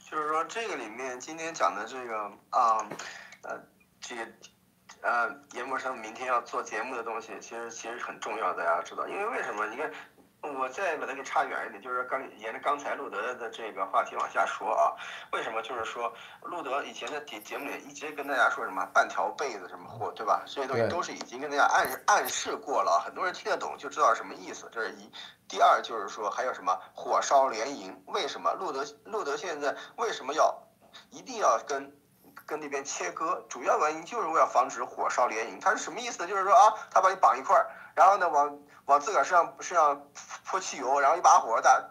[0.10, 2.16] 就是说这个里面今天讲的这个
[2.52, 2.88] 啊，
[3.42, 3.60] 呃，
[4.00, 4.22] 这个。
[5.04, 9.68] 呃，严博生明天要做节目的东西，其实其实很重要，大家知道，因为为什么？
[9.68, 9.92] 你看，
[10.56, 14.96] 我再把它给差远一点，就是刚沿着刚才路德的这个话题往下说啊，
[15.34, 15.62] 为什么？
[15.62, 20.44] 就是说，路德以前的节节目里一直跟大家说什么半条被子什么货，对吧？
[20.48, 24.70] 这些东西都是已经跟大家暗暗示过了，很多人听得懂就知道什么意思。
[24.72, 25.12] 这是一，
[25.50, 28.02] 第二就是说还有什么火烧连营？
[28.08, 30.58] 为什么路德路德现在为什么要
[31.10, 31.94] 一定要跟？
[32.46, 35.60] 跟那边切割，主要原因就是为了防止火烧连营。
[35.60, 36.28] 他是什么意思呢？
[36.28, 40.10] 就是说啊，他把你绑一块儿，然后呢，往往自个儿身上身上
[40.46, 41.84] 泼汽油，然后一把火大，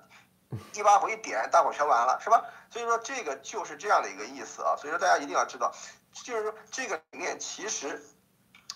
[0.74, 2.44] 一把火一点，大伙全完了，是吧？
[2.70, 4.74] 所以说这个就是这样的一个意思啊。
[4.76, 5.72] 所以说大家一定要知道，
[6.12, 8.02] 就是说这个里面其实。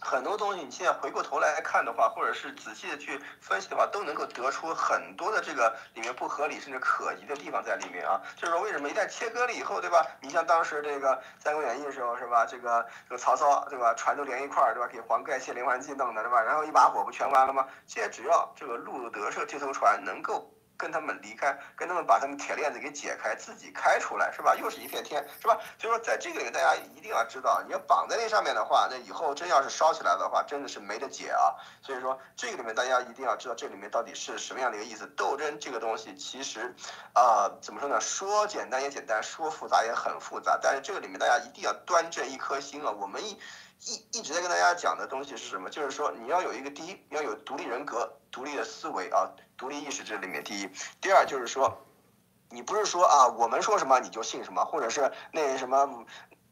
[0.00, 8.20] 很多东西，你现在回过头来看的话，或者是仔细的去分析的话，都能够得出很多的这个里面不合理甚至可疑的地方在里面啊。
[8.36, 10.06] 就是说，为什么一旦切割了以后，对吧？
[10.20, 12.46] 你像当时这个《三国演义》的时候，是吧？
[12.46, 13.94] 这个这个曹操，对吧？
[13.94, 14.88] 船都连一块儿，对吧？
[14.92, 16.40] 给黄盖卸连环计弄的，对吧？
[16.40, 17.66] 然后一把火不全完了吗？
[17.86, 24.54] 现在只要这个路德社这艘船能够跟他们离开，跟他们把他们铁链子给解开，自己开出来，是吧？
[24.54, 25.58] 又是一片天，是吧？
[25.78, 31.54] 所以说，在这个里面，大家一定要知道，你要绑在那上面的话，那以后真要是烧起来的话，真的是没得解啊。
[31.82, 35.06] 所以说，这个里面大家一定要知道，这里面到底是什么样的一个意思。
[35.16, 36.74] 斗争这个东西，其实，
[37.14, 38.00] 啊，怎么说呢？
[38.00, 40.58] 说简单也简单，说复杂也很复杂。
[40.60, 42.90] 但是这个里面，大家一定要端正一颗心啊。
[42.90, 43.38] 我们一
[43.80, 45.68] 一一直在跟大家讲的东西是什么？
[45.70, 50.68] 就是说，你要有一个第一，要有独立人格、独立的思维啊，独立意识，这里面第一。
[51.00, 51.76] 第二就是说，
[52.50, 56.06] 你不是说啊，我们说什么你就信什么，或者是那什么。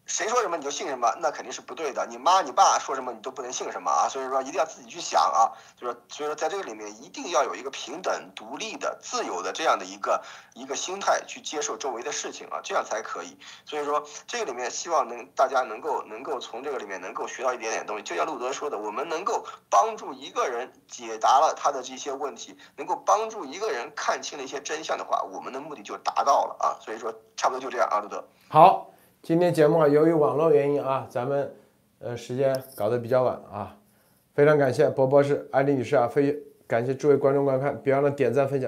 [0.07, 2.07] 谁说什么你就信什么，那肯定是不对的。
[2.07, 4.09] 你妈你爸说什么你都不能信什么啊！
[4.09, 5.51] 所以说一定要自己去想啊。
[5.81, 13.39] 就是所以说在这个里面一定要有一个平等、独立的、自由的这样的一个一个心态去接受周围的事情啊，这样才可以。
[13.65, 18.03] 所以说这个里面希望能大家能够能够从这个里面能够学到一点点东西。
[18.03, 26.77] 就像路德说的，我们能够帮助一个人解答了他的这些问题，能够帮助一个人看清了一些真相的话，我们的目的就达到了啊。
[26.85, 28.23] 所以说差不多就这样啊，路德。
[28.49, 28.91] 好。
[29.25, 31.51] 今天节目啊，由于网络原因啊，咱们
[31.99, 33.75] 呃时间搞得比较晚啊，
[34.35, 38.63] 非常感谢博博士、艾丽女士啊，非感谢诸位观众观看，别忘了点赞分享。